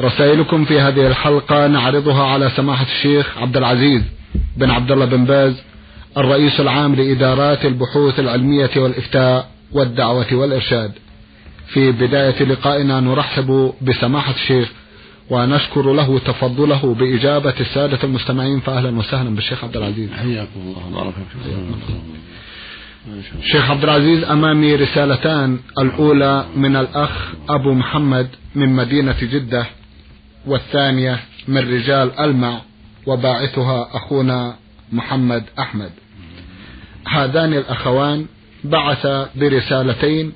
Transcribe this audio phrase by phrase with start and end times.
[0.00, 4.02] رسائلكم في هذه الحلقة نعرضها على سماحة الشيخ عبد العزيز
[4.56, 5.62] بن عبد الله بن باز
[6.16, 10.92] الرئيس العام لإدارات البحوث العلمية والإفتاء والدعوة والإرشاد.
[11.66, 14.68] في بداية لقائنا نرحب بسماحة الشيخ
[15.30, 20.10] ونشكر له تفضله بإجابة السادة المستمعين فأهلا وسهلا بالشيخ عبد العزيز.
[20.12, 21.14] حياكم الله بارك
[23.42, 27.10] شيخ عبد العزيز أمامي رسالتان الأولى من الأخ
[27.48, 29.66] أبو محمد من مدينة جدة
[30.46, 32.60] والثانية من رجال ألمع
[33.06, 34.56] وباعثها أخونا
[34.92, 35.90] محمد أحمد.
[37.08, 38.26] هذان الأخوان
[38.64, 39.06] بعث
[39.36, 40.32] برسالتين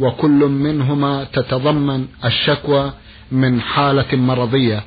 [0.00, 2.92] وكل منهما تتضمن الشكوى
[3.32, 4.84] من حالة مرضية.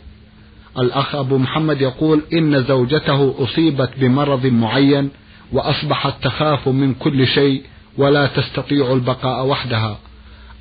[0.80, 5.10] الأخ أبو محمد يقول إن زوجته أصيبت بمرض معين
[5.52, 7.64] وأصبحت تخاف من كل شيء
[7.98, 10.00] ولا تستطيع البقاء وحدها.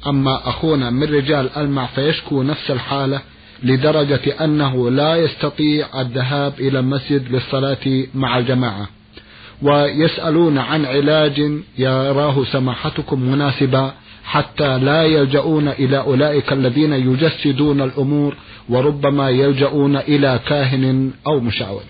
[0.06, 3.20] أما أخونا من رجال ألمع فيشكو نفس الحالة
[3.62, 8.88] لدرجة أنه لا يستطيع الذهاب إلى المسجد للصلاة مع الجماعة.
[9.62, 13.94] ويسألون عن علاج يراه سماحتكم مناسبا
[14.24, 18.34] حتى لا يلجؤون إلى أولئك الذين يجسدون الأمور
[18.68, 21.82] وربما يلجؤون إلى كاهن أو مشعوذ.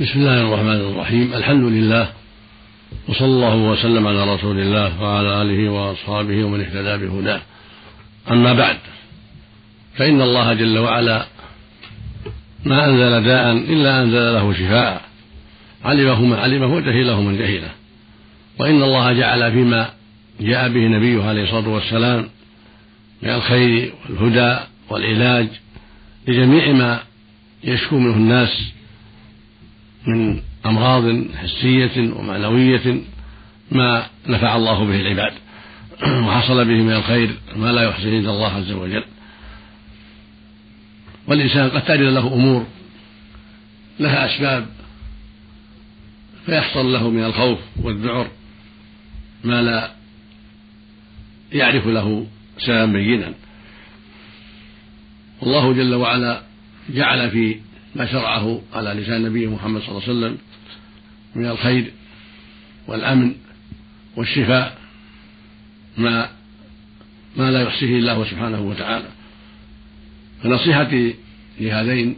[0.00, 1.34] بسم الله الرحمن الرحيم.
[1.34, 2.23] الحمد لله
[3.08, 7.42] وصلى الله وسلم على رسول الله وعلى آله وأصحابه ومن اهتدى بهداه.
[8.30, 8.76] أما بعد
[9.96, 11.26] فإن الله جل وعلا
[12.64, 15.04] ما أنزل داء إلا أنزل له شفاء.
[15.84, 17.70] علمه من علمه وجهله من جهله.
[18.58, 19.90] وإن الله جعل فيما
[20.40, 22.28] جاء به نبيه عليه الصلاة والسلام
[23.22, 24.58] من الخير والهدى
[24.90, 25.48] والعلاج
[26.28, 27.00] لجميع ما
[27.64, 28.62] يشكو منه الناس
[30.06, 33.00] من أمراض حسية ومعنوية
[33.70, 35.32] ما نفع الله به العباد.
[36.26, 39.04] وحصل به من الخير ما لا يحصيه إلا الله عز وجل.
[41.26, 42.66] والإنسان قد تجد له أمور
[44.00, 44.66] لها أسباب
[46.46, 48.30] فيحصل له من الخوف والذعر
[49.44, 49.90] ما لا
[51.52, 52.26] يعرف له
[52.58, 53.32] سببا بينا.
[55.40, 56.42] والله جل وعلا
[56.90, 57.56] جعل في
[57.94, 60.38] ما شرعه على لسان نبيه محمد صلى الله عليه وسلم
[61.34, 61.92] من الخير
[62.86, 63.34] والأمن
[64.16, 64.78] والشفاء
[65.96, 66.30] ما
[67.36, 69.08] ما لا يحصيه الله سبحانه وتعالى.
[70.42, 71.14] فنصيحتي
[71.60, 72.16] لهذين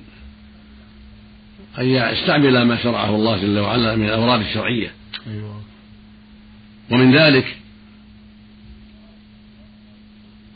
[1.79, 4.93] أن يستعمل ما شرعه الله جل وعلا من الأوراد الشرعية.
[5.27, 5.63] أيوة.
[6.91, 7.57] ومن ذلك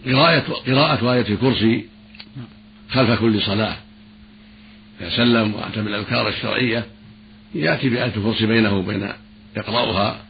[0.06, 1.86] قراءة قراءة آية الكرسي
[2.90, 3.76] خلف كل صلاة.
[5.00, 6.86] إذا سلم وأتى بالأذكار الشرعية.
[7.54, 9.08] يأتي بآية الكرسي بينه وبين
[9.56, 10.20] يقرأها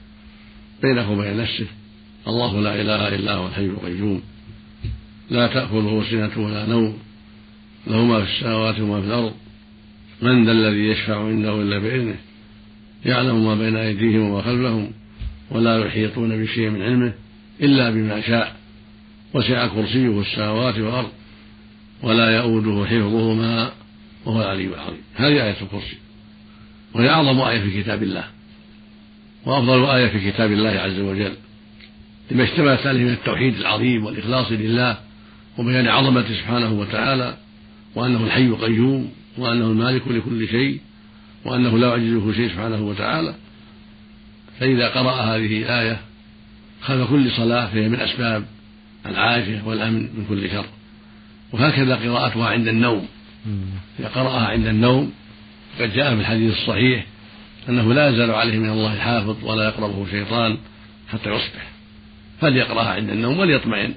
[0.82, 1.66] بينه وبين نفسه.
[2.28, 4.22] الله لا إله إلا هو الحي القيوم.
[5.30, 6.98] لا تأخذه سنة ولا نوم.
[7.86, 9.32] له ما في السماوات وما في الأرض.
[10.22, 12.16] من ذا الذي يشفع عنده إلا بإذنه.
[13.04, 14.90] يعلم ما بين أيديهم وما خلفهم.
[15.50, 17.12] ولا يحيطون بشيء من علمه
[17.60, 18.56] إلا بما شاء.
[19.34, 21.10] وسع كرسيه السماوات والأرض.
[22.02, 23.70] ولا يؤوده حفظهما.
[24.24, 25.02] وهو العلي العظيم.
[25.14, 25.96] هذه آية الكرسي.
[26.94, 28.24] وهي أعظم آية في كتاب الله
[29.46, 31.32] وأفضل آية في كتاب الله عز وجل
[32.30, 34.98] لما اشتملت عليه من التوحيد العظيم والإخلاص لله
[35.58, 37.36] وبيان عظمته سبحانه وتعالى
[37.94, 40.80] وأنه الحي القيوم وأنه المالك لكل شيء
[41.44, 43.34] وأنه لا يعجزه شيء سبحانه وتعالى
[44.60, 46.00] فإذا قرأ هذه الآية
[46.82, 48.44] خلف كل صلاة فهي من أسباب
[49.06, 50.66] العافية والأمن من كل شر
[51.52, 53.06] وهكذا قراءتها عند النوم.
[54.00, 55.12] إذا قرأها عند النوم
[55.80, 57.06] قد جاء في الحديث الصحيح
[57.68, 60.58] أنه لا يزال عليه من الله حافظ ولا يقربه شيطان
[61.12, 61.70] حتى يصبح
[62.40, 63.94] فليقرأها عند النوم وليطمئن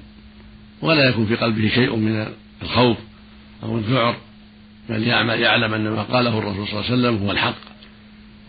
[0.82, 2.26] ولا يكون في قلبه شيء من
[2.62, 2.96] الخوف
[3.62, 4.16] أو الذعر
[4.88, 7.58] بل يعمل يعلم أن ما قاله الرسول صلى الله عليه وسلم هو الحق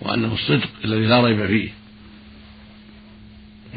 [0.02, 1.70] وأنه الصدق الذي لا ريب فيه.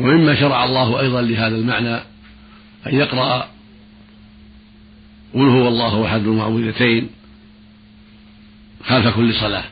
[0.00, 1.94] ومما شرع الله أيضا لهذا المعنى
[2.86, 3.48] أن يقرأ
[5.34, 7.08] قل هو الله أحد المعوذتين
[8.84, 9.64] خلف كل صلاة.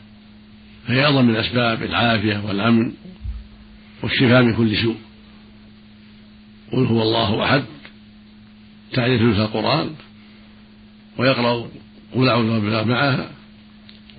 [0.89, 2.93] فهي أيضا من أسباب العافية والأمن
[4.03, 4.97] والشفاء من كل سوء.
[6.73, 7.65] قل هو الله أحد
[8.93, 9.91] تعرف ثلث القرآن
[11.19, 11.69] ويقرأ
[12.15, 13.31] قل أعوذ برب الله معها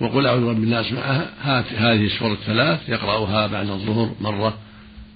[0.01, 1.33] وقل أعوذ برب الناس معها.
[1.75, 4.57] هذه السور الثلاث يقرأها بعد الظهر مرة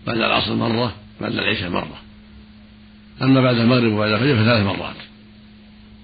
[0.07, 2.01] بعد العصر مرة بعد العشاء مرة.
[3.21, 4.95] أما بعد المغرب وبعد الفجر فثلاث مرات.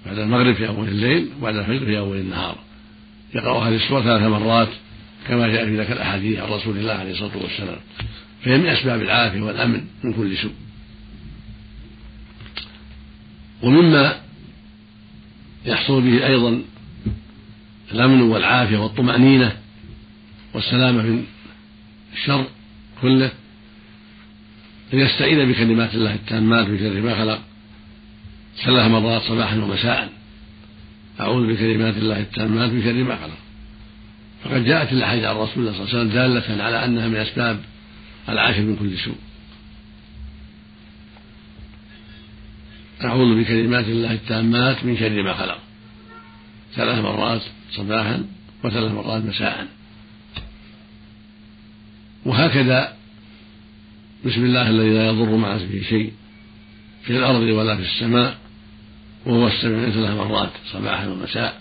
[0.06, 2.58] بعد المغرب في أول الليل وبعد الفجر في أول النهار.
[3.34, 4.68] يقرأ هذه السور ثلاث مرات
[5.28, 7.78] كما جاء في ذلك الأحاديث عن رسول الله عليه الصلاة والسلام.
[8.44, 10.52] فهي من أسباب العافية والأمن من كل سوء.
[13.62, 14.20] ومما
[15.66, 16.62] يحصل به أيضا
[17.92, 19.56] الأمن والعافية والطمأنينة
[20.54, 21.24] والسلامة من
[22.12, 22.46] الشر
[23.02, 23.30] كله
[24.94, 27.42] أن يستعيذ بكلمات الله التامات من شر ما خلق.
[28.64, 30.17] ثلاث مرات صباحا ومساء.
[31.20, 33.38] أعوذ بكلمات الله التامات من شر ما خلق.
[34.44, 37.60] فقد جاءت الأحاديث عن رسول الله صلى الله عليه وسلم دالة على أنها من أسباب
[38.28, 39.18] العافية من كل سوء.
[43.04, 45.58] أعوذ بكلمات الله التامات من شر ما خلق.
[46.74, 47.42] ثلاث مرات
[47.72, 48.24] صباحا
[48.64, 49.66] وثلاث مرات مساء.
[52.24, 52.96] وهكذا
[54.24, 56.12] بسم الله الذي لا يضر مع اسمه شيء
[57.02, 58.38] في الأرض ولا في السماء.
[59.26, 61.60] وهو السميع ثلاث مرات صباحا ومساء.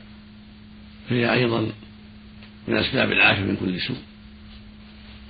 [1.10, 1.72] فهي أيضا
[2.68, 3.98] من أسباب العافية من كل سوء.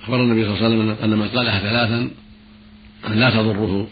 [0.02, 2.10] أخبر النبي صلى الله عليه وسلم أن من قالها ثلاثا
[3.14, 3.88] لا تضره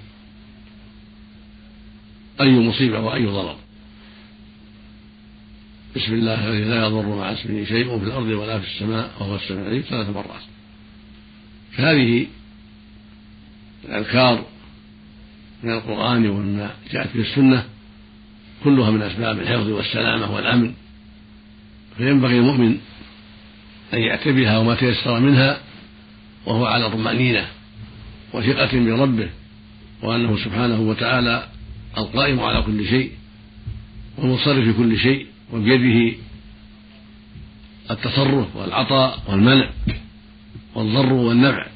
[2.41, 3.57] أي مصيبة وأي ضرر.
[5.97, 9.63] بسم الله الذي لا يضر مع اسمه شيء في الأرض ولا في السماء وهو السميع
[9.63, 10.43] العليم ثلاث مرات.
[11.73, 12.27] فهذه
[13.85, 14.47] الأذكار
[15.63, 17.67] من القرآن ومما جاءت في السنة
[18.65, 20.73] كلها من أسباب الحفظ والسلامة والأمن
[21.97, 22.77] فينبغي المؤمن
[23.95, 25.61] أن يأتي بها وما تيسر منها
[26.47, 27.47] وهو على طمأنينة
[28.33, 29.29] وثقة بربه
[30.03, 31.49] وأنه سبحانه وتعالى
[31.99, 33.13] القائم على كل شيء
[34.19, 36.17] والمصرف في كل شيء وبيده
[37.91, 39.71] التصرف والعطاء والمنع
[40.75, 41.67] والضر والنفع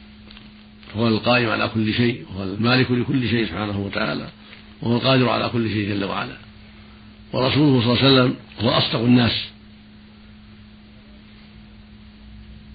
[0.97, 4.29] هو القائم على كل شيء وهو المالك لكل شيء سبحانه وتعالى
[4.83, 6.37] وهو القادر على كل شيء جل وعلا.
[7.33, 9.33] ورسوله صلى الله عليه وسلم هو أصدق الناس.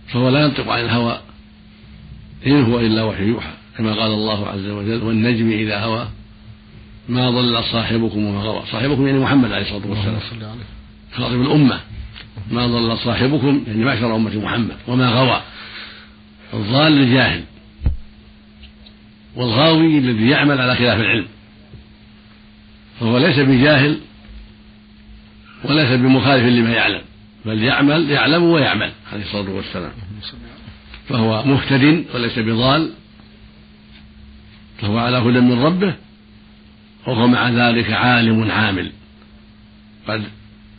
[0.07, 1.19] فهو لا ينطق عن الهوى.
[2.47, 6.07] إن هو إلا وحي يوحى كما قال الله عز وجل والنجم إذا هوى
[7.09, 8.63] ما ضل صاحبكم وما غوى.
[8.71, 10.19] صاحبكم يعني محمد عليه الصلاة والسلام.
[11.13, 11.79] خاطب الأمة.
[12.51, 15.41] ما ضل صاحبكم يعني معشر أمة محمد وما غوى.
[16.53, 17.43] الضال الجاهل.
[19.35, 21.27] والغاوي الذي يعمل على خلاف العلم.
[22.99, 23.99] فهو ليس بجاهل
[25.63, 27.01] وليس بمخالف لما يعلم
[27.45, 29.91] بل يعمل يعلم ويعمل عليه الصلاة والسلام.
[31.09, 32.91] فهو مهتد وليس بضال
[34.77, 35.95] فهو على هدى من ربه
[37.07, 38.91] وهو مع ذلك عالم عامل.
[40.07, 40.23] قد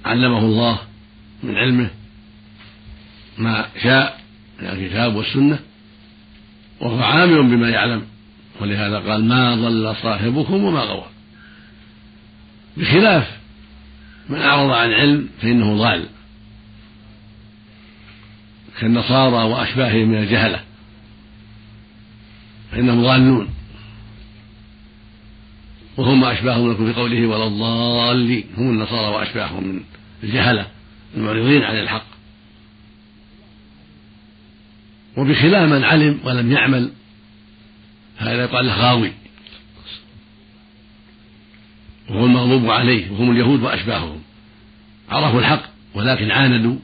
[0.05, 0.79] علمه الله
[1.43, 1.91] من علمه
[3.39, 4.21] ما شاء
[4.63, 5.59] من الكتاب والسنة
[6.81, 8.03] وهو عامل بما يعلم.
[8.61, 11.07] ولهذا قال ما ضل صاحبكم وما غوى.
[12.77, 13.37] بخلاف
[14.29, 16.07] من أعرض عن علم فإنه ضال.
[18.81, 20.61] كالنصارى وأشباههم من الجهلة.
[22.71, 23.49] فإنهم ضالون.
[25.97, 28.45] وهم أشباههم لكم في قوله ولا الضالين.
[28.57, 29.81] هم النصارى وأشباههم من
[30.23, 30.67] الجهلة
[31.17, 32.07] المعرضين عن الحق.
[35.17, 36.93] وبخلاف من علم ولم يعمل
[38.17, 39.13] هذا يقال له غاوي.
[42.09, 44.19] وهو المغضوب عليه وهم اليهود وأشباههم.
[45.09, 45.63] عرفوا الحق
[45.95, 46.77] ولكن عاندوا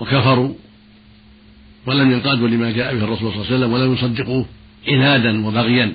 [0.00, 0.54] وكفروا
[1.86, 4.46] ولم ينقادوا لما جاء به الرسول صلى الله عليه وسلم ولم يصدقوه
[4.88, 5.92] عنادا وبغيا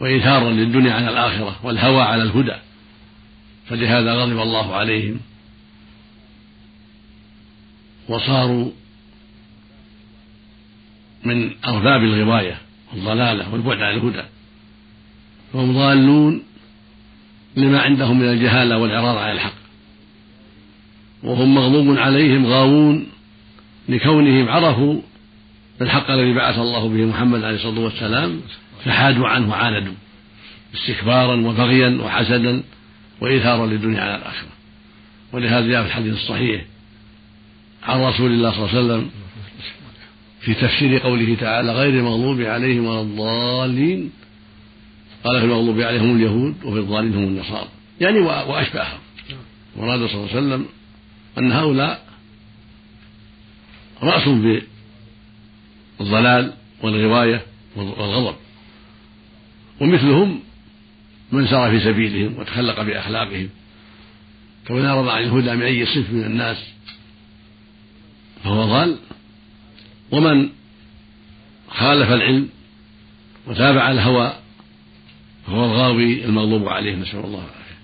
[0.00, 2.54] وإيثارا للدنيا على الآخرة والهوى على الهدى.
[3.66, 5.20] فلهذا غضب الله عليهم.
[8.08, 8.70] وصاروا
[11.24, 12.58] من أرباب الغواية
[12.92, 14.22] والضلالة والبعد عن الهدى.
[15.52, 16.42] فهم ضالون
[17.58, 19.52] لما عندهم من الجهالة والإعراض عن الحق.
[21.22, 23.06] وهم مغضوب عليهم غاوون
[23.88, 25.00] لكونهم عرفوا
[25.80, 28.40] الحق الذي بعث الله به محمد عليه الصلاة والسلام
[28.84, 29.94] فحادوا عنه وعاندوا
[30.74, 32.62] استكبارا وبغيا وحسدا
[33.20, 34.48] وإيثارا للدنيا على الآخرة.
[35.32, 36.64] ولهذا جاء في الحديث الصحيح
[37.82, 39.10] عن رسول الله صلى الله عليه وسلم
[40.40, 44.10] في تفسير قوله تعالى غير المغضوب عليهم ولا الضالين
[45.24, 47.68] قال في المغضوب عليهم اليهود وفي الضالين هم النصارى.
[48.00, 48.98] يعني وأشباههم.
[49.76, 50.66] وراد صلى الله عليه وسلم
[51.38, 52.06] أن هؤلاء
[54.02, 54.28] رأس
[55.98, 57.42] بالضلال والغواية
[57.76, 58.36] والغضب.
[59.80, 60.40] ومثلهم
[61.32, 63.48] من سار في سبيلهم وتخلق بأخلاقهم.
[64.66, 66.56] كمن أعرض عن الهدى من أي صنف من الناس
[68.44, 68.98] فهو ضال.
[70.10, 70.48] ومن
[71.70, 72.48] خالف العلم
[73.46, 74.36] وتابع الهوى
[75.48, 77.78] فهو الغاوي المغضوب عليه نسأل الله العافية.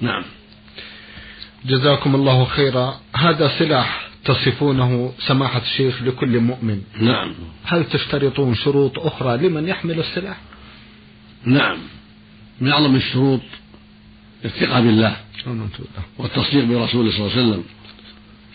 [0.00, 0.24] نعم.
[1.64, 3.00] جزاكم الله خيرا.
[3.16, 6.82] هذا سلاح تصفونه سماحة الشيخ لكل مؤمن.
[7.00, 7.34] نعم.
[7.64, 10.40] هل تشترطون شروط أخرى لمن يحمل السلاح؟
[11.44, 11.78] نعم.
[12.60, 13.40] من أعظم الشروط
[14.44, 15.16] الثقة بالله
[16.18, 17.64] والتصديق برسوله صلى الله عليه وسلم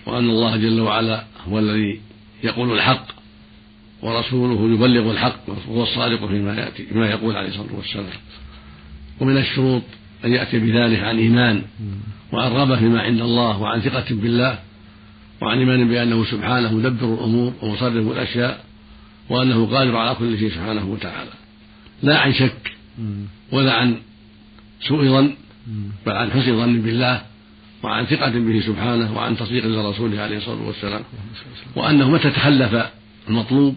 [0.05, 2.01] وأن الله جل وعلا هو الذي
[2.43, 3.14] يقول الحق.
[4.05, 8.19] ورسوله يبلغ الحق وهو الصادق فيما يأتي فيما يقول عليه الصلاة والسلام.
[9.19, 9.81] ومن الشروط
[10.25, 11.61] أن يأتي بذلك عن إيمان
[12.31, 14.59] وعن رغبة فيما عند الله وعن ثقة بالله
[15.41, 18.63] وعن إيمان بأنه سبحانه مدبر الأمور ومصرف الأشياء
[19.29, 21.33] وأنه قادر على كل شيء سبحانه وتعالى.
[22.03, 22.71] لا عن شك
[23.51, 23.95] ولا عن
[24.81, 25.33] سوء ظن
[26.05, 27.21] بل عن حسن ظن بالله
[27.83, 31.03] وعن ثقة به سبحانه وعن تصديق لرسوله عليه الصلاة والسلام.
[31.75, 32.85] وأنه متى تخلف
[33.29, 33.75] المطلوب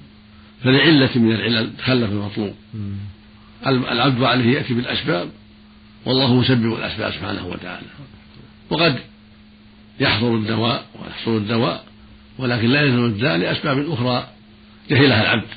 [0.65, 2.55] فلعلة من العلل تخلف المطلوب.
[3.67, 5.29] العبد عليه يأتي بالأسباب
[6.07, 7.87] والله مسبب الأسباب سبحانه وتعالى.
[8.71, 8.99] وقد
[10.01, 11.85] يحضر الدواء ويحصل الدواء
[12.39, 14.29] ولكن لا يلزم الداء لأسباب أخرى
[14.91, 15.49] جهلها العبد.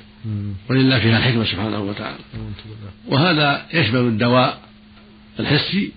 [0.70, 2.18] ولله فيها الحكمة سبحانه وتعالى.
[3.08, 4.62] وهذا يشمل الدواء
[5.40, 5.92] الحسي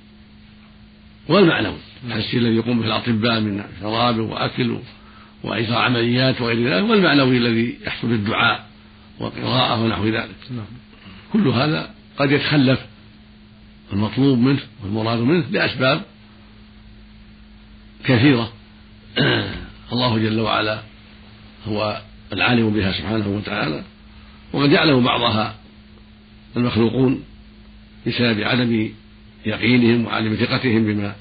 [1.29, 4.79] والمعنوي الحسي الذي يقوم به الأطباء من شراب وأكل
[5.45, 8.67] وإجراء عمليات وغير ذلك والمعنوي الذي يحصل بالدعاء
[9.21, 10.35] وقراءة ونحو ذلك.
[11.33, 12.81] كل هذا قد يتخلف
[13.93, 16.03] المطلوب منه والمراد منه لأسباب
[18.05, 18.53] كثيرة
[19.93, 20.83] الله جل وعلا
[21.67, 22.03] هو
[22.33, 23.85] العالم بها سبحانه وتعالى
[24.53, 25.55] وقد يعلم بعضها
[26.57, 27.25] المخلوقون
[28.07, 28.91] بسبب عدم
[29.47, 31.15] يقينهم وعدم ثقتهم بما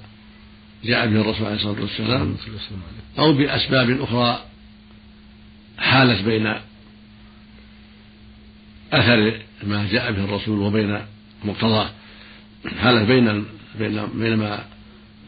[0.84, 2.36] جاء به الرسول عليه الصلاة والسلام
[3.20, 4.44] أو بأسباب أخرى
[5.78, 6.54] حالت بين
[8.94, 11.00] أثر ما جاء به الرسول وبين
[11.46, 11.90] مقتضاه.
[12.82, 13.46] حالت بين
[13.80, 14.64] بين بين ما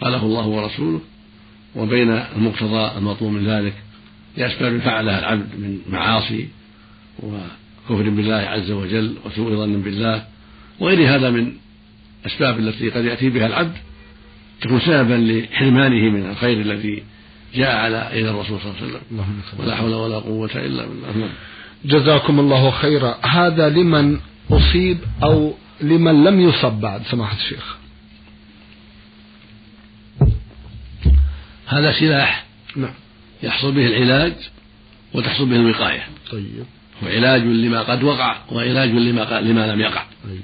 [0.01, 1.01] قاله الله ورسوله
[1.75, 3.74] وبين المقتضى المطلوب من ذلك
[4.38, 6.48] لأسباب فعلها العبد من معاصي
[7.19, 10.25] وكفر بالله عز وجل وسوء ظن بالله
[10.79, 11.53] وغير هذا من
[12.25, 13.75] الأسباب التي قد يأتي بها العبد
[14.62, 17.03] تكون سببا لحرمانه من الخير الذي
[17.55, 19.60] جاء على يد الرسول صلى الله عليه وسلم.
[19.60, 21.17] ولا حول ولا قوة إلا بالله.
[21.17, 21.29] نعم.
[21.86, 23.17] جزاكم الله خيرا.
[23.22, 24.20] هذا لمن
[24.51, 27.75] أصيب أو لمن لم يصب بعد سماحة الشيخ.
[31.67, 32.94] هذا سلاح نعم.
[33.44, 34.34] يحصل به العلاج
[35.13, 36.03] وتحصل به الوقاية.
[36.32, 36.65] طيب.
[37.03, 40.03] وعلاج لما قد وقع وعلاج لما لما لم يقع.
[40.25, 40.44] أيوة.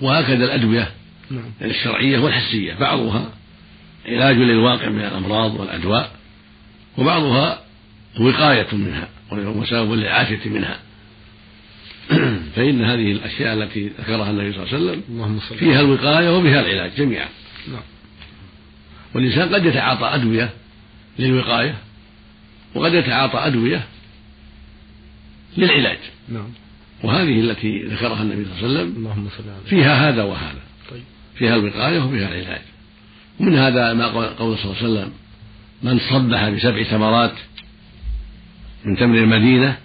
[0.00, 0.90] وهكذا الأدوية
[1.30, 1.50] نعم.
[1.62, 2.74] الشرعية والحسية.
[2.74, 3.30] بعضها
[4.06, 6.10] علاج للواقع من الأمراض والأدواء
[6.98, 7.62] وبعضها
[8.20, 9.08] وقاية منها.
[9.32, 10.78] وسبب للعافية منها.
[12.56, 17.28] فإن هذه الأشياء التي ذكرها النبي صلى الله عليه وسلم فيها الوقاية وبها العلاج جميعا.
[17.68, 17.82] نعم.
[19.14, 20.50] والإنسان قد يتعاطى أدوية
[21.18, 21.74] للوقاية
[22.74, 23.84] وقد يتعاطى أدوية
[25.56, 25.98] للعلاج.
[26.28, 26.48] نعم.
[27.04, 30.60] وهذه التي ذكرها النبي صلى الله عليه وسلم اللهم صل فيها هذا وهذا.
[30.90, 31.02] طيب.
[31.34, 32.62] فيها الوقاية وفيها العلاج.
[33.40, 35.12] ومن هذا ما قول صلى الله عليه وسلم
[35.82, 37.32] من صبح بسبع ثمرات
[38.84, 39.76] من تمر المدينة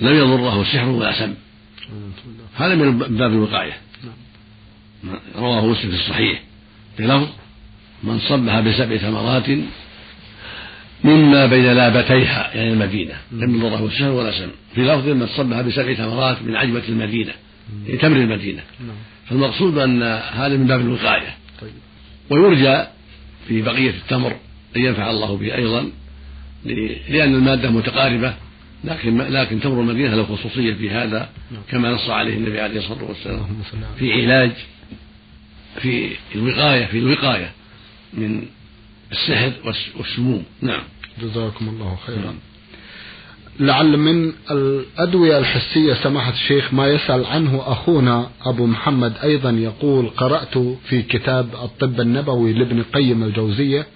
[0.00, 1.34] لم يضره سحر ولا سم.
[2.54, 3.72] هذا من باب الوقاية.
[5.04, 5.18] نعم.
[5.36, 6.42] رواه مسلم في الصحيح.
[6.98, 7.28] بلفظ
[8.02, 9.50] من صبها بسبع ثمرات
[11.04, 13.14] مما بين لابتيها يعني المدينة.
[13.32, 14.50] لم يضره السهل ولا سم.
[14.74, 17.32] في لفظ من صبها بسبع ثمرات من عجبة المدينة
[17.86, 18.62] يعني تمر المدينة.
[18.80, 18.96] نعم.
[19.28, 20.02] فالمقصود أن
[20.32, 21.36] هذا من باب الوقاية.
[21.60, 21.72] طيب.
[22.30, 22.86] ويرجى
[23.48, 24.36] في بقية التمر
[24.76, 25.90] أن ينفع الله به أيضا.
[27.08, 28.34] لأن المادة متقاربة
[28.84, 31.62] لكن لكن تمر المدينة له خصوصية في هذا نعم.
[31.70, 33.46] كما نص عليه النبي عليه الصلاة والسلام
[33.98, 34.50] في علاج
[35.80, 37.52] في الوقاية في الوقاية
[38.14, 38.42] من
[39.12, 39.52] السحر
[39.96, 40.82] والسموم نعم
[41.22, 42.38] جزاكم الله خيرا نعم.
[43.60, 50.58] لعل من الأدوية الحسية سماحة الشيخ ما يسأل عنه أخونا أبو محمد أيضا يقول قرأت
[50.58, 53.86] في كتاب الطب النبوي لابن قيم الجوزية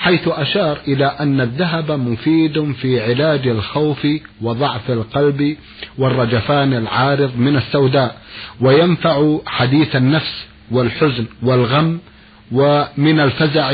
[0.00, 4.06] حيث أشار إلى أن الذهب مفيد في علاج الخوف
[4.42, 5.56] وضعف القلب
[5.98, 8.16] والرجفان العارض من السوداء
[8.60, 11.98] وينفع حديث النفس والحزن والغم
[12.52, 13.72] ومن الفزع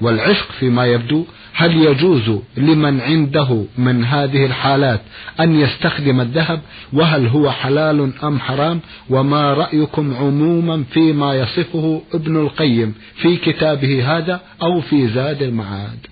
[0.00, 5.00] والعشق فيما يبدو هل يجوز لمن عنده من هذه الحالات
[5.40, 6.60] أن يستخدم الذهب؟
[6.92, 8.80] وهل هو حلال أم حرام؟
[9.10, 16.06] وما رأيكم عموما فيما يصفه ابن القيم في كتابه هذا أو في زاد المعاد؟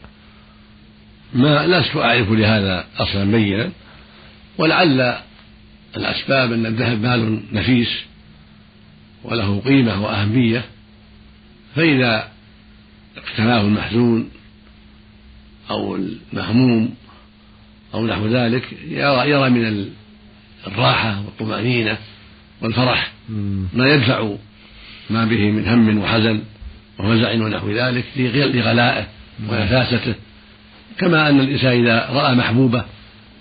[1.35, 3.71] ما لست أعرف لهذا أصلا بينا.
[4.59, 5.14] ولعل
[5.97, 7.99] الأسباب أن الذهب مال نفيس
[9.25, 10.64] وله قيمة وأهمية.
[11.76, 12.28] فإذا
[13.18, 14.30] اقتناه المحزون
[15.70, 16.94] أو المهموم
[17.94, 19.90] أو نحو ذلك يرى, يرى من
[20.66, 21.98] الراحة والطمأنينة
[22.62, 23.12] والفرح
[23.75, 24.28] ما يدفع
[25.10, 26.42] ما به من هم وحزن
[26.98, 29.06] وفزع ونحو ذلك لغلائه
[29.48, 30.14] ونفاسته.
[30.98, 32.84] كما أن الإنسان إذا رأى محبوبة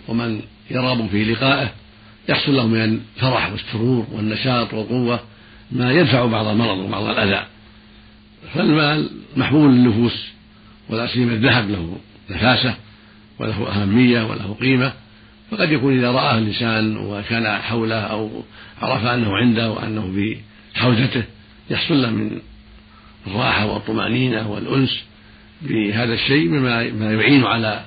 [0.08, 0.42] ومن
[0.72, 1.72] يرغب في لقائه
[2.30, 2.82] يحصل له من
[3.18, 5.20] الفرح والسرور والنشاط والقوة
[5.72, 7.46] ما يدفع بعض المرض وبعض الأذى.
[8.54, 10.28] فالمال محبوب للنفوس
[10.90, 11.98] ولا سيما الذهب له
[12.30, 12.76] نفاسة
[13.40, 14.94] وله أهمية وله قيمة.
[15.52, 18.44] فقد يكون إذا رآه الإنسان وكان حوله أو
[18.82, 20.38] عرف أنه عنده وأنه في
[20.76, 21.24] حوزته
[21.70, 22.40] يحصل له من
[23.28, 25.04] الراحة والطمأنينة والأنس
[25.62, 27.84] بهذا الشيء مما ما يعين على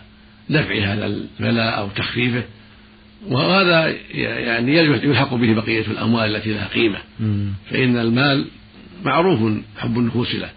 [0.50, 2.42] دفع هذا البلاء أو تخفيفه.
[3.28, 6.98] وهذا يعني يلحق به بقية الأموال التي لها قيمة.
[7.70, 8.46] فإن المال
[9.04, 10.50] معروف حب النفوس له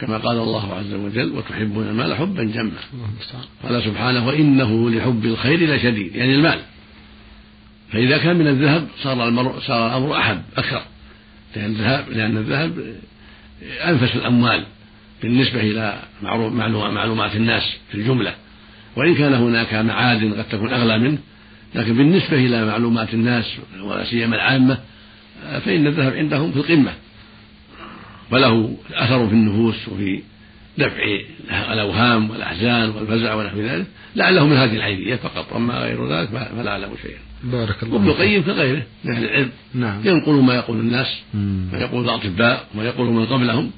[0.00, 2.70] كما قال الله عز وجل وتحبون المال حبا جما
[3.62, 6.58] قال سبحانه وإنه لحب الخير لشديد يعني المال.
[7.92, 10.82] فإذا كان من الذهب صار المرء صار الأمر أحب أكثر.
[11.56, 12.94] لأن الذهب لأن الذهب
[13.84, 14.64] أنفس الأموال
[15.22, 16.02] بالنسبة إلى
[16.92, 18.34] معلومات الناس في الجملة.
[18.96, 21.18] وإن كان هناك معادن قد تكون أغلى منه
[21.74, 23.44] لكن بالنسبة إلى معلومات الناس
[23.80, 24.78] ولا سيما العامة
[25.64, 26.92] فإن الذهب عندهم في القمة.
[28.32, 30.22] وله أثر في النفوس وفي
[30.78, 31.02] دفع
[31.72, 33.86] الأوهام والأحزان والفزع ونحو ذلك
[34.16, 37.18] لعله من هذه الحيثية فقط أما غير ذلك فلا أعلم شيئا.
[37.44, 40.00] بارك الله وابن القيم كغيره من أهل العلم نعم.
[40.04, 41.06] ينقل ما يقول الناس
[41.72, 43.70] ما يقول الأطباء وما يقول من قبلهم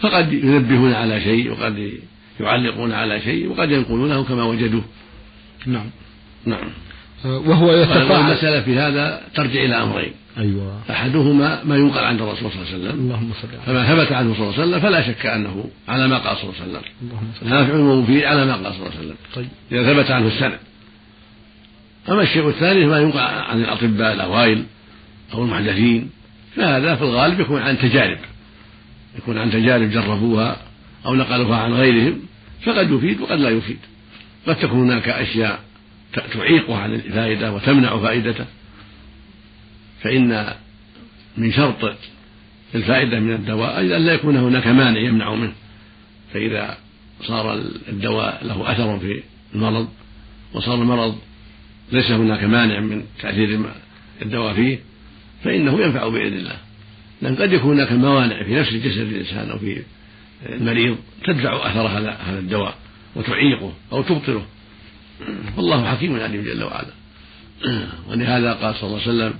[0.00, 1.92] فقد ينبهون على شيء وقد
[2.40, 4.84] يعلقون على شيء وقد ينقلونه كما وجدوه.
[5.66, 5.86] نعم.
[6.46, 6.68] نعم.
[7.24, 10.12] وهو يتفاعل المسألة في هذا ترجع إلى أمرين.
[10.38, 10.80] أيوة.
[10.90, 13.00] أحدهما ما ينقل عن الرسول صلى الله عليه وسلم.
[13.00, 16.36] اللهم صل فما ثبت عنه صلى الله عليه وسلم فلا شك أنه على ما قال
[16.36, 16.82] صلى الله عليه وسلم.
[17.02, 19.16] اللهم نافع ومفيد على ما قال صلى الله عليه وسلم.
[19.34, 19.48] طيب.
[19.72, 20.58] إذا ثبت عنه السند.
[22.08, 24.64] أما الشيء الثاني ما ينقل عن الأطباء الأوائل
[25.34, 26.10] أو المحدثين
[26.56, 28.18] فهذا في الغالب يكون عن تجارب.
[29.18, 30.56] يكون عن تجارب جربوها
[31.06, 32.18] أو نقلوها عن غيرهم
[32.62, 33.78] فقد يفيد وقد لا يفيد.
[34.46, 35.60] قد تكون هناك أشياء
[36.32, 38.44] تعيقه عن الفائدة وتمنع فائدته.
[40.02, 40.54] فإن
[41.36, 41.96] من شرط
[42.74, 45.52] الفائدة من الدواء أن لا يكون هناك مانع يمنع منه.
[46.34, 46.78] فإذا
[47.22, 47.54] صار
[47.88, 49.22] الدواء له أثر في
[49.54, 49.88] المرض
[50.54, 51.18] وصار المرض
[51.92, 53.60] ليس هناك مانع من تأثير
[54.22, 54.78] الدواء فيه
[55.44, 56.56] فإنه ينفع بإذن الله.
[57.22, 59.82] لأن قد يكون هناك موانع في نفس جسد الإنسان أو في
[60.48, 62.74] المريض تدفع أثر هذا الدواء
[63.16, 64.46] وتعيقه أو تبطله.
[65.56, 67.01] والله حكيم عليم جل وعلا.
[68.10, 69.34] ولهذا قال صلى الله عليه وسلم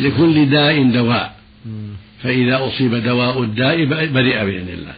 [0.00, 1.36] لكل داء دواء.
[2.22, 4.94] فإذا أصيب دواء الداء برئ بإذن الله.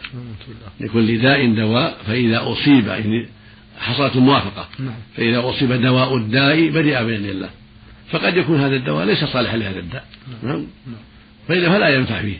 [0.79, 3.27] لكل داء دواء فإذا أصيب يعني
[3.79, 4.67] حصلت الموافقة.
[4.79, 4.93] نعم.
[5.17, 7.49] فإذا أصيب دواء الداء برئ بإذن الله.
[8.11, 10.05] فقد يكون هذا الدواء ليس صالحا لهذا الداء.
[10.43, 10.65] نعم.
[10.87, 10.95] نعم.
[11.47, 12.37] فإذا فلا ينفع فيه.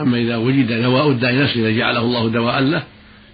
[0.00, 2.82] أما إذا وجد دواء الداء نفسه إذا جعله الله دواء له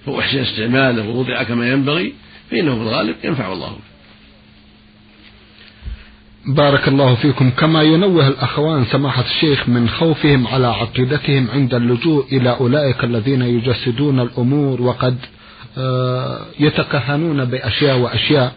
[0.07, 2.12] فأحسن استعماله ووضع كما ينبغي
[2.51, 3.77] فإنه في الغالب ينفع الله.
[6.46, 7.50] بارك الله فيكم.
[7.50, 14.20] كما ينوه الأخوان سماحة الشيخ من خوفهم على عقيدتهم عند اللجوء إلى أولئك الذين يجسدون
[14.20, 15.16] الأمور وقد
[15.78, 18.52] آه، يتكهنون بأشياء وأشياء.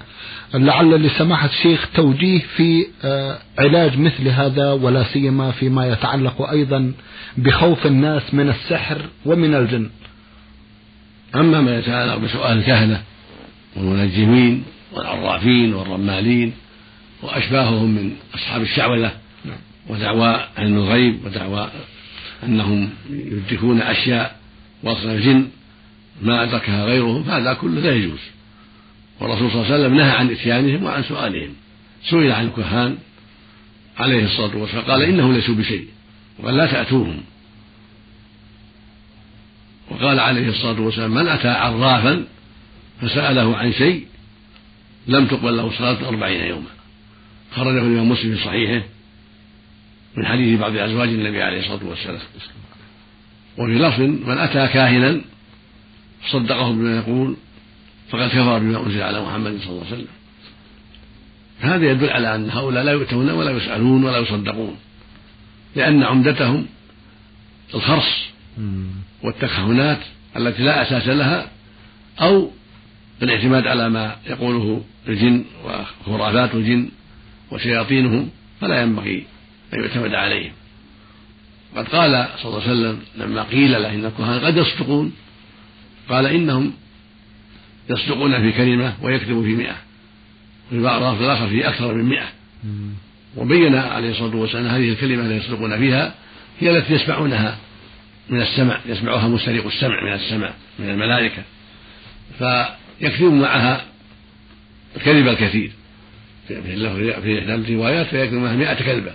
[0.54, 6.94] لعل لسماحة الشيخ توجيه في آه، علاج مثل هذا ولا سيما فيما يتعلق أيضا
[7.38, 9.90] بخوف الناس من السحر ومن الجن.
[11.36, 13.02] أما ما يتعلق بسؤال الكهنة
[13.76, 16.54] والمنجمين والعرافين والرمالين
[17.22, 19.12] وأشباههم من أصحاب الشعوذة
[19.46, 19.58] نعم.
[19.90, 21.70] ودعوى علم الغيب ودعوى
[22.44, 24.40] أنهم يدركون أشياء
[24.84, 25.48] وصل الجن
[26.22, 28.20] ما أدركها غيرهم فهذا كله لا يجوز.
[29.20, 31.54] والرسول صلى الله عليه وسلم نهى عن إتيانهم وعن سؤالهم.
[32.10, 32.98] سئل عن الكهان
[33.98, 35.88] عليه الصلاة والسلام قال إنهم ليسوا بشيء
[36.40, 37.22] وقال لا تأتوهم.
[39.92, 42.24] وقال عليه الصلاة والسلام من أتى عرافا
[43.02, 44.06] فسأله عن شيء
[45.08, 46.77] لم تقبل له صلاة أربعين يوما.
[47.52, 48.86] خرجه الإمام مسلم في صحيحه
[50.18, 52.20] من حديث بعض أزواج النبي عليه الصلاة والسلام.
[53.58, 55.22] وفي لفظ من أتى كاهنا
[56.28, 57.36] صدقه بما يقول
[58.10, 60.08] فقد كفر بما أنزل على محمد صلى الله عليه وسلم.
[61.60, 64.76] هذا يدل على أن هؤلاء لا يؤتون ولا يسألون ولا يصدقون
[65.76, 66.66] لأن عمدتهم
[67.74, 68.28] الخرص
[69.24, 70.00] والتكهنات
[70.38, 71.50] التي لا أساس لها
[72.22, 72.52] أو
[73.22, 76.90] الاعتماد على ما يقوله الجن وخرافات الجن
[77.52, 78.30] وشياطينهم
[78.62, 79.26] فلا ينبغي
[79.74, 80.52] أن يعتمد عليهم.
[81.76, 85.14] قد قال صلى الله عليه وسلم لما قيل له إن الكهان قد يصدقون
[86.10, 86.74] قال إنهم
[87.90, 89.76] يصدقون في كلمة ويكذب في مئة.
[90.68, 92.28] وفي بعض الآخر في أكثر من مئة.
[93.38, 96.14] وبين عليه الصلاة والسلام هذه الكلمة التي يصدقون فيها
[96.60, 97.58] هي التي يسمعونها
[98.30, 101.44] من السمع يسمعها مستريق السمع من السمع من الملائكة.
[102.40, 103.86] فيكذب معها
[104.96, 105.72] الكذب الكثير.
[106.48, 106.62] في
[107.22, 109.12] في إحدى الروايات فيكذب معها مئة كذبة.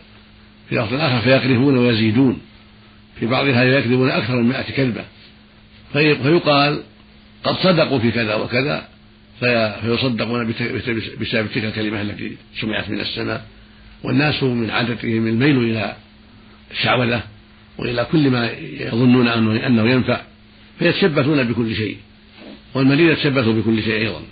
[0.68, 2.40] في لفظ آخر فيقذفون ويزيدون.
[3.20, 5.04] في بعضها يكذبون أكثر من مئة كذبة.
[5.92, 6.82] فيقال
[7.44, 8.88] قد صدقوا في كذا وكذا
[9.40, 10.54] فيصدقون
[11.20, 13.46] بسبب تلك الكلمة التي سمعت من السماء.
[14.02, 15.96] والناس من عادتهم الميل إلى
[16.70, 17.22] الشعوذة
[17.78, 20.20] وإلى كل ما يظنون أنه ينفع.
[20.78, 21.96] فيتشبثون بكل شيء.
[22.74, 24.22] والمريض يتشبث بكل شيء أيضا.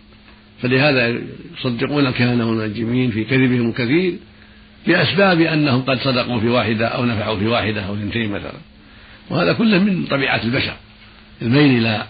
[0.62, 1.20] فلهذا
[1.58, 4.18] يصدقون الكهنة والمنجمين في كذبهم الكثير
[4.86, 8.52] بأسباب أنهم قد صدقوا في واحدة أو نفعوا في واحدة أو اثنتين مثلا.
[9.30, 10.74] وهذا كله من طبيعة البشر.
[11.42, 12.06] الميل إلى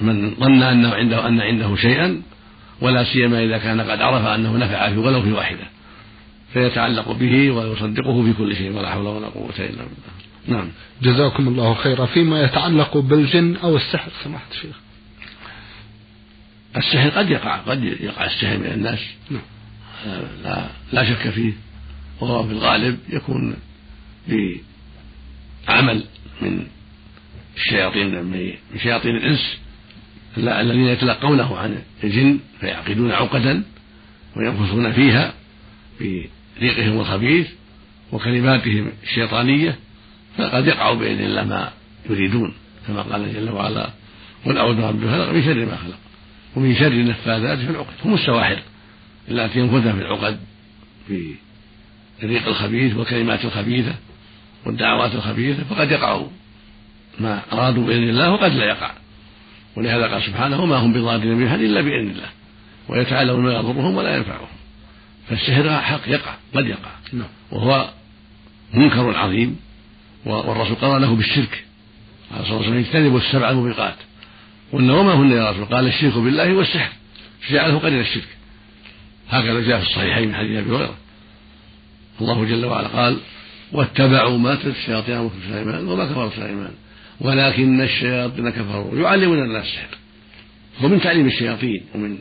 [0.00, 2.22] من ظن أنه عنده أن عنده شيئا
[2.80, 5.64] ولا سيما إذا كان قد عرف أنه نفع في ولو في واحدة.
[6.52, 10.12] فيتعلق به ويصدقه في كل شيء ولا حول ولا قوة إلا بالله.
[10.48, 10.68] نعم.
[11.02, 12.06] جزاكم الله خيرا.
[12.06, 14.80] فيما يتعلق بالجن أو السحر سماحة الشيخ
[16.76, 18.98] السحر قد يقع قد يقع السحر من الناس.
[19.30, 19.42] نعم.
[20.44, 21.52] لا, لا شك فيه.
[22.20, 23.56] وهو في الغالب يكون
[25.68, 26.04] بعمل
[26.42, 26.66] من
[27.56, 28.52] الشياطين من
[28.82, 29.58] شياطين الإنس
[30.38, 33.62] الذين يتلقونه عن الجن فيعقدون عقدا
[34.36, 35.34] وينفسون فيها
[36.60, 37.48] بريقهم الخبيث
[38.12, 39.78] وكلماتهم الشيطانية
[40.38, 41.72] فقد يقع بإذن الله ما
[42.10, 42.54] يريدون.
[42.86, 43.90] كما قال جل وعلا
[44.46, 45.98] قل أعوذ برب الفلق من شر ما خلق.
[46.56, 48.58] ومن شر النفاذات في العقد هم السواحل
[49.28, 50.38] التي ينفذن في العقد
[51.08, 51.34] في
[52.22, 53.94] الريق الخبيث والكلمات الخبيثة
[54.66, 56.22] والدعوات الخبيثة فقد يقع
[57.20, 58.92] ما أرادوا بإذن الله وقد لا يقع.
[59.76, 62.28] ولهذا قال سبحانه وما هم بضارين من أحد إلا بإذن الله
[62.88, 64.48] ويتعلمون ما يضرهم ولا ينفعهم.
[65.28, 66.90] فالسحر حق يقع قد يقع.
[67.12, 67.28] نعم.
[67.50, 67.90] وهو
[68.74, 69.56] منكر عظيم
[70.26, 71.64] والرسول قال له بالشرك.
[72.30, 73.96] قال صلى الله عليه وسلم اجتنبوا السبع الموبقات.
[74.72, 76.92] قلنا وما هن يا رسول قال الشرك بالله والسحر.
[77.50, 78.28] جعله قرين الشرك.
[79.28, 80.96] هكذا جاء في الصحيحين من حديث أبي هريرة.
[82.20, 83.16] الله جل وعلا قال
[83.72, 86.72] واتبعوا ما تلك الشياطين على سليمان وما كفر سليمان.
[87.20, 88.98] ولكن الشياطين كفروا.
[88.98, 89.96] يعلمون الناس السحر
[90.82, 92.18] ومن تعليم الشياطين ومن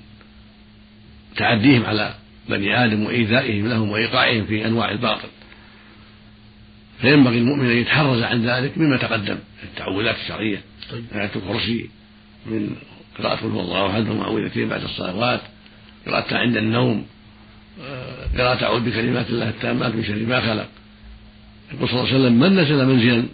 [1.36, 2.14] تعديهم على
[2.50, 5.28] بني آدم وإيذائهم لهم وإيقاعهم في أنواع الباطل.
[7.02, 9.38] فينبغي المؤمن أن يتحرز عن ذلك مما تقدم.
[9.64, 11.06] التعوذات الشرعية طيب.
[11.14, 11.90] آية الكرسي
[12.46, 12.76] من
[13.20, 15.42] قراءة قل هو الله أحد ومعوذتين بعد الصلوات؟
[16.08, 17.06] قراءتها عند النوم.
[17.84, 20.68] آه، قراءة أعوذ بكلمات الله التامات من شر ما خلق.
[21.74, 23.26] يقول صلى الله عليه وسلم من نزل منزلا؟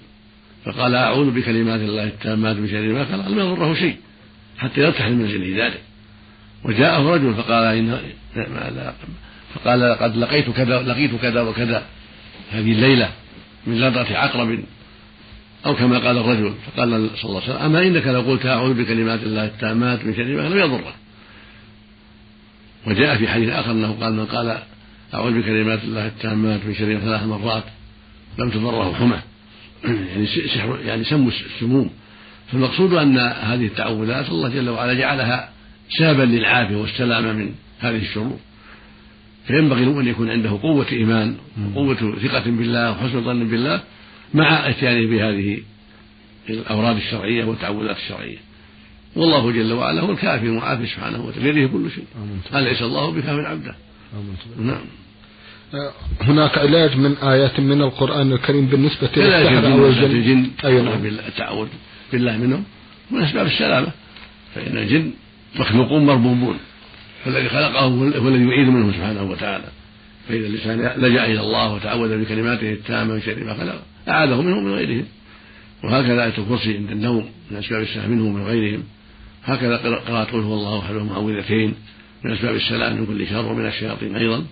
[0.65, 3.27] فقال أعوذ بكلمات الله التامات من شر ما خلق.
[3.27, 3.95] لم يضره شيء
[4.57, 5.81] حتى يرتاح من منزله ذلك.
[6.63, 7.99] وجاءه رجل فقال إن
[9.55, 11.85] فقال لقد لقيت كذا لقيت كذا وكذا
[12.51, 13.09] هذه الليلة
[13.67, 14.59] من لدغة عقرب
[15.65, 19.23] أو كما قال الرجل فقال صلى الله عليه وسلم أما إنك لو قلت أعوذ بكلمات
[19.23, 20.93] الله التامات من شر ما لم يضره.
[22.87, 24.57] وجاء في حديث آخر أنه قال من قال
[25.13, 27.63] أعوذ بكلمات الله التامات من شر ثلاث مرات
[28.39, 29.19] لم تضره حمى
[29.83, 31.89] يعني سحر يعني سم السموم.
[32.51, 35.49] فالمقصود أن هذه التعوذات الله جل وعلا جعلها
[35.89, 38.39] سببا للعافية والسلامة من هذه الشرور
[39.47, 41.35] فينبغي أن يكون عنده قوة إيمان
[41.75, 43.81] وقوة ثقة بالله وحسن ظن بالله
[44.33, 45.57] مع أتيانه بهذه
[46.49, 48.37] الأوراد الشرعية والتعوذات الشرعية.
[49.15, 52.03] والله جل وعلا هو الكافي المعافي سبحانه وتعالى بيده كل شيء.
[52.55, 53.75] أليس الله بكاف عبده.
[54.59, 54.85] نعم.
[56.21, 60.03] هناك علاج من آيات من القرآن الكريم بالنسبة للسحر أو الجن.
[60.03, 61.67] الجن أي نعم التعوذ
[62.11, 62.63] بالله منهم.
[63.11, 63.87] من أسباب السلامة
[64.55, 65.11] فإن الجن
[65.55, 66.57] مخلوقون مربوبون
[67.25, 69.65] فالذي خلقه هو الذي يعيد منه سبحانه وتعالى.
[70.27, 74.73] فإذا الإنسان لجأ إلى الله وتعوذ بكلماته التامة من شر ما خلق أعاذه منه من
[74.73, 75.05] غيرهم.
[75.83, 78.83] وهكذا آية الكرسي عند النوم من أسباب السلام منه ومن غيرهم.
[79.43, 81.73] هكذا قراءة قل هو الله أحد ومعوذتين
[82.23, 84.45] من أسباب السلام من كل شر ومن الشياطين أيضا.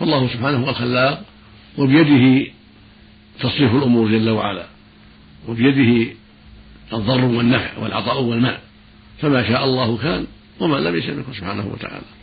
[0.00, 1.24] فالله سبحانه هو الخلاق
[1.78, 2.50] وبيده
[3.40, 4.66] تصريف الأمور جل وعلا.
[5.48, 6.12] وبيده
[6.92, 8.58] الضر والنفع والعطاء والمنع
[9.18, 10.26] فما شاء الله كان
[10.60, 12.15] ومن لم يشاء منكم سبحانه وتعالى.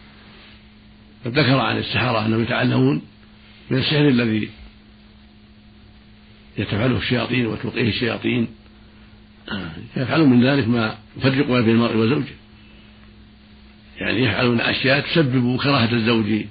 [1.27, 3.01] ذكر عن السحرة أنهم يتعلمون
[3.69, 4.49] من السحر الذي
[6.57, 8.47] يتفعله الشياطين وتلقيه الشياطين.
[9.97, 12.33] يفعلون من ذلك ما يفرق بين المرء وزوجه.
[13.97, 16.45] يعني يفعلون أشياء تسبب كراهة الزوج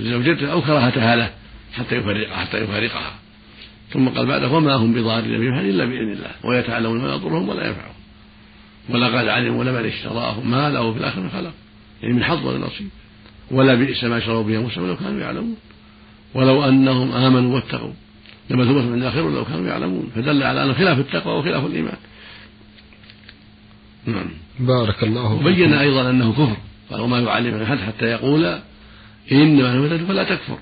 [0.00, 1.30] لزوجته أو كراهتها له
[1.72, 3.14] حتى يفرقها حتى يفارقها.
[3.90, 6.30] ثم قال بعده وما هم بضارين بهم إلا بإذن الله.
[6.44, 7.94] ويتعلمون ما يضرهم ولا ينفعهم.
[8.88, 11.54] ولقد علموا لمن اشتراه ما له في الآخرة خلق.
[12.02, 12.88] يعني من حظ ولا نصيب
[13.50, 15.56] ولا بئس ما شروا به أنفسهم لو كانوا يعلمون.
[16.34, 17.92] ولو أنهم آمنوا واتقوا
[18.50, 20.10] لمثوبة من الآخرة لو كانوا يعلمون.
[20.14, 21.96] فدل على أن خلاف التقوى وخلاف الإيمان.
[24.06, 24.30] نعم.
[24.60, 26.56] بارك الله وبين أيضا أنه كفر.
[26.90, 28.58] قال وما يعلم أحد حتى يقول
[29.32, 30.58] إنما أنا فلا تكفر.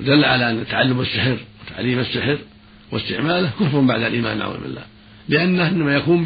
[0.00, 2.38] دل على أن تعلم السحر وتعليم السحر
[2.92, 4.82] واستعماله كفر بعد الإيمان نعوذ بالله.
[5.28, 6.24] لأنه إنما يكون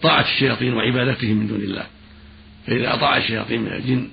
[0.00, 1.86] بطاعة الشياطين وعبادتهم من دون الله.
[2.66, 4.08] فإذا أطاع الشياطين من الجن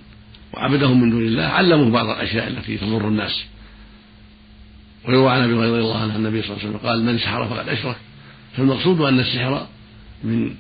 [0.54, 3.46] وعبدهم من دون الله علموه بعض الأشياء التي تضر الناس.
[5.08, 7.48] ويروى عن أبي هريرة رضي الله عنه النبي صلى الله عليه وسلم قال من سحر
[7.48, 7.96] فقد أشرك.
[8.58, 9.68] فالمقصود أن السحر
[10.24, 10.56] من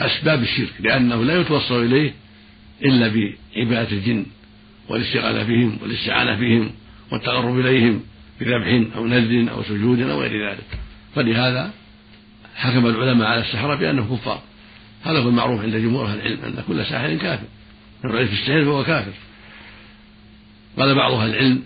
[0.00, 2.14] أسباب الشرك لأنه لا يتوصل إليه
[2.84, 4.26] إلا بعبادة الجن
[4.88, 6.70] والاستغاثة بهم والاستعانة بهم
[7.12, 8.00] والتقرب إليهم
[8.40, 10.78] بذبح أو نذر أو سجود أو غير ذلك.
[11.14, 11.70] فلهذا
[12.56, 14.42] حكم العلماء على السحرة بأنه كفار.
[15.02, 17.46] هذا هو المعروف عند جمهور أهل العلم أن كل ساحر كافر.
[18.10, 19.12] رأي في السحر فهو كافر.
[20.78, 21.62] قال بعض أهل العلم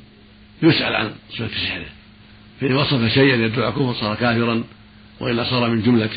[0.63, 1.87] يسأل عن صفة سحره
[2.61, 4.65] فإن وصف شيئا يدعو كفر صار كافرا
[5.21, 6.11] وإلا صار من جملة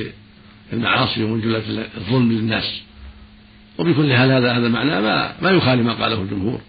[0.73, 2.81] المعاصي ومن جملة الظلم للناس.
[3.77, 6.61] وبكل حال هذا هذا معنى ما ما يخالف ما قاله الجمهور.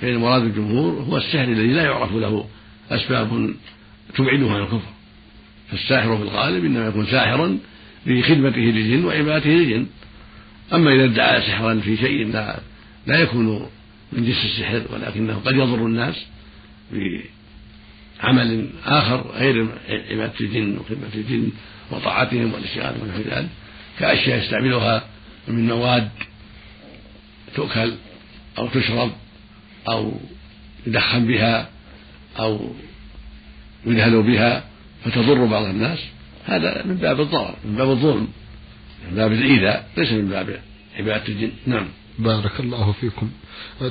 [0.00, 2.46] فإن مراد الجمهور هو السحر الذي لا يعرف له
[2.90, 3.54] أسباب
[4.14, 4.92] تبعده عن الكفر.
[5.70, 7.58] فالساحر في الغالب إنما يكون ساحرا
[8.06, 9.86] بخدمته للجن وعبادته للجن.
[10.72, 12.60] أما إذا ادعى سحرا في شيء لا
[13.10, 13.66] لا يكون
[14.12, 16.14] من جنس السحر ولكنه قد يضر الناس
[18.22, 19.68] بعمل آخر غير
[20.10, 21.50] عبادة الجن وخدمة الجن
[21.90, 23.48] وطاعتهم والإشتغال ونحو ذلك.
[23.98, 25.04] كأشياء يستعملها
[25.48, 26.08] من مواد
[27.54, 27.92] تؤكل
[28.58, 29.10] أو تشرب
[29.88, 30.12] أو
[30.86, 31.68] يدخن بها
[32.38, 32.74] أو
[33.86, 34.64] يدهن بها
[35.04, 35.98] فتضر بعض الناس.
[36.46, 38.28] هذا من باب الضرر من باب الظلم
[39.08, 40.60] من باب الإيذاء ليس من باب
[40.98, 41.50] عبادة الجن.
[41.66, 41.88] نعم.
[42.22, 43.30] بارك الله فيكم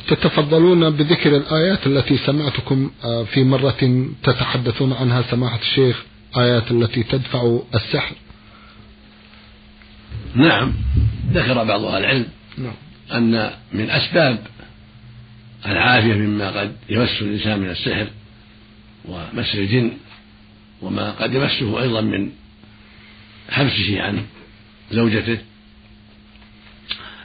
[0.08, 6.04] تتفضلون بذكر الآيات التي سمعتكم آه، في مرة تتحدثون عنها سماحة الشيخ
[6.38, 8.16] آيات التي تدفع السحر
[10.36, 10.74] نعم
[11.32, 12.74] ذكر بعض أهل العلم نعم.
[13.12, 14.40] أن من أسباب
[15.66, 18.08] العافية مما قد يمس الإنسان من السحر
[19.06, 19.92] ومس الجن
[20.82, 22.32] وما قد يمسه أيضا من
[23.50, 24.24] حبسه عن
[24.92, 25.38] زوجته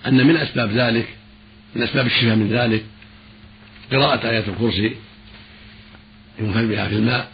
[0.07, 1.09] أن من أسباب ذلك
[1.75, 2.85] من أسباب الشفاء من ذلك
[3.93, 4.97] قراءة آية الكرسي
[6.41, 7.31] ينفل بها في الماء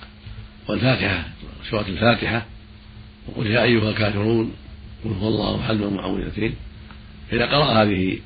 [0.68, 1.24] والفاتحة
[1.70, 2.46] سورة الفاتحة
[3.26, 4.52] وقل يا أيها الكافرون
[5.04, 6.54] قل هو الله أحد والمعوذتين
[7.30, 8.18] فإذا قرأ هذه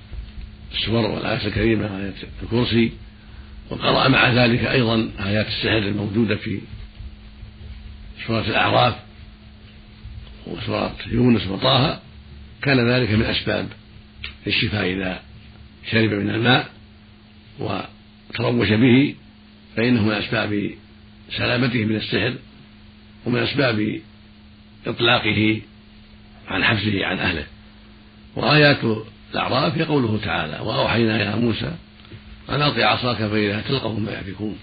[0.75, 2.93] السور والآيات الكريمة آية الكرسي
[3.71, 6.61] وقرأ مع ذلك أيضا آيات السحر الموجودة في
[8.27, 8.95] سورة الأعراف
[10.47, 12.01] وسورة يونس وطه
[12.63, 13.69] كان ذلك من أسباب
[14.47, 15.21] الشفاء إذا
[15.91, 16.69] شرب من الماء
[17.59, 19.15] وتروش به
[19.77, 20.71] فإنه من أسباب
[21.31, 22.35] سلامته من السحر
[23.27, 24.01] ومن أسباب
[24.87, 25.61] إطلاقه
[26.49, 27.47] عن حبسه عن أهله.
[28.37, 28.79] وآيات
[29.33, 31.73] الأعراف هي قوله تعالى وأوحينا إلى موسى
[32.51, 34.57] أن ألقي عصاك فإذا تلقف ما يأفكون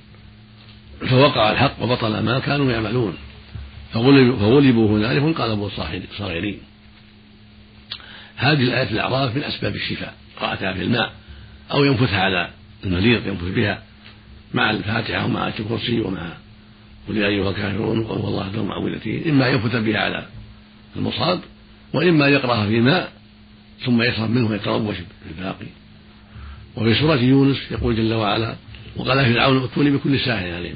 [1.09, 3.17] فوقع الحق وبطل ما كانوا يعملون.
[3.93, 5.69] فغلبوا هنالك وانقلبوا
[6.17, 6.59] صاغرين.
[8.41, 11.11] هذه الآية الأعراف من أسباب الشفاء قراءتها في الماء
[11.71, 12.49] أو ينفثها على
[12.83, 13.83] المريض ينفث بها
[14.53, 16.33] مع الفاتحة ومع آية الكرسي ومع
[17.07, 20.25] قل يا أيها الكافرون وقل الله ذو معوذتين إما ينفث بها على
[20.95, 21.39] المصاب
[21.93, 23.11] وإما يقرأها في ماء
[23.85, 24.95] ثم يشرب منه ويتروش
[25.27, 25.67] بالباقي
[26.75, 28.55] وفي سورة يونس يقول جل وعلا
[28.95, 30.75] وقال فرعون ائتوني بكل ساحر عليم.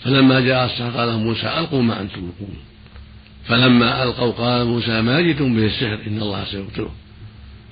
[0.00, 2.56] فلما جاء السحر قال موسى ألقوا ما أنتم ملقون
[3.48, 6.90] فلما ألقوا قال موسى ما جئتم به السحر؟ إن الله سيبطله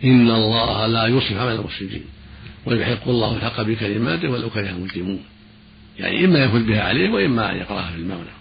[0.04, 2.04] إن الله لا يصلح عمل المفسدين.
[2.66, 5.20] ويحق الله الحق بكلماته ولو كره المجرمون.
[5.98, 8.32] يعني إما يفل بها عليه وإما أن يقرأها في المولى.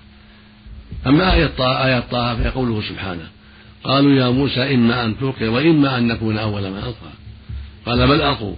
[1.07, 3.27] أما آية طه آية طه فهي قوله سبحانه
[3.83, 7.11] قالوا يا موسى إما أن تلقي وإما أن نكون أول من ألقى.
[7.85, 8.55] قال بل ألقوا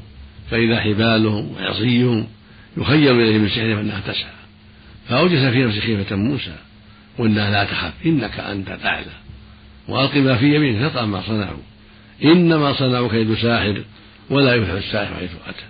[0.52, 2.28] فإذا حبالهم وعصيهم
[2.78, 4.34] يخيل إليه من سحرهم أنها تسعى.
[5.10, 6.56] فأوجس في نفسه خيفة موسى.
[7.18, 9.16] وإنها لا تخف إنك أنت الأعلى
[9.88, 11.64] وألق ما في يمينك تطأ ما صنعوا.
[12.24, 13.84] إنما صنعوا كيد ساحر
[14.30, 15.66] ولا يفلح الساحر حيث أتى.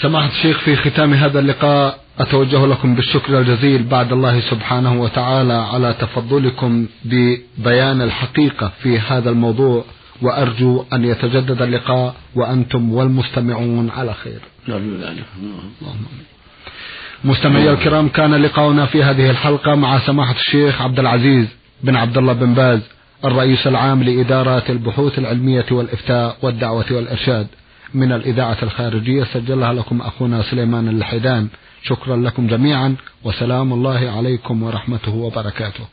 [0.00, 5.94] سماحة الشيخ في ختام هذا اللقاء أتوجه لكم بالشكر الجزيل بعد الله سبحانه وتعالى على
[6.00, 9.84] تفضلكم ببيان الحقيقة في هذا الموضوع
[10.22, 14.40] وأرجو أن يتجدد اللقاء وأنتم والمستمعون على خير.
[14.68, 15.24] نرجو ذلك
[17.24, 21.46] مستمعي الكرام كان لقاؤنا في هذه الحلقة مع سماحة الشيخ عبد العزيز
[21.82, 22.80] بن عبد الله بن باز
[23.24, 27.46] الرئيس العام لإدارات البحوث العلمية والإفتاء والدعوة والإرشاد.
[27.94, 31.48] من الإذاعة الخارجية سجلها لكم أخونا سليمان اللحيدان
[31.82, 35.84] شكرا لكم جميعا وسلام الله عليكم ورحمته وبركاته.